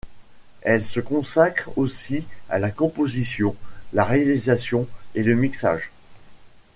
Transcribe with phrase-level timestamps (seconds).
[0.63, 3.55] Elle se consacre aussi à la composition,
[3.93, 5.91] la réalisation et le mixage.